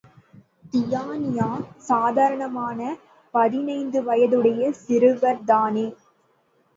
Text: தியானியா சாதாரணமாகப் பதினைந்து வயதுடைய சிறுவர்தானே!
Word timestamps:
தியானியா 0.73 1.49
சாதாரணமாகப் 1.79 3.03
பதினைந்து 3.33 3.99
வயதுடைய 4.01 4.71
சிறுவர்தானே! 4.79 5.85